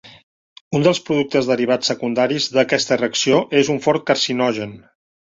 [0.77, 4.75] Un dels productes derivats secundaris d'aquesta reacció és un fort carcinogen.